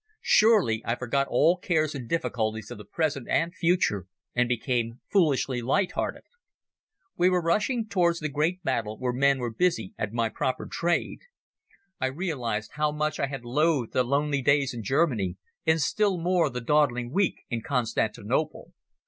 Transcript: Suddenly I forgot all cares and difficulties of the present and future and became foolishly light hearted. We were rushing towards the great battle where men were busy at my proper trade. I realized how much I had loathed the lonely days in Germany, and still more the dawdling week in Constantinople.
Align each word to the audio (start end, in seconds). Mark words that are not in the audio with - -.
Suddenly 0.23 0.81
I 0.83 0.95
forgot 0.95 1.27
all 1.29 1.57
cares 1.57 1.93
and 1.93 2.09
difficulties 2.09 2.71
of 2.71 2.79
the 2.79 2.85
present 2.85 3.27
and 3.29 3.53
future 3.53 4.07
and 4.33 4.49
became 4.49 4.99
foolishly 5.11 5.61
light 5.61 5.91
hearted. 5.91 6.23
We 7.17 7.29
were 7.29 7.39
rushing 7.39 7.87
towards 7.87 8.19
the 8.19 8.27
great 8.27 8.63
battle 8.63 8.97
where 8.97 9.13
men 9.13 9.37
were 9.37 9.53
busy 9.53 9.93
at 9.99 10.11
my 10.11 10.27
proper 10.29 10.65
trade. 10.65 11.19
I 11.99 12.07
realized 12.07 12.71
how 12.73 12.91
much 12.91 13.19
I 13.19 13.27
had 13.27 13.45
loathed 13.45 13.93
the 13.93 14.03
lonely 14.03 14.41
days 14.41 14.73
in 14.73 14.81
Germany, 14.81 15.37
and 15.67 15.79
still 15.79 16.19
more 16.19 16.49
the 16.49 16.61
dawdling 16.61 17.11
week 17.11 17.43
in 17.51 17.61
Constantinople. 17.61 18.73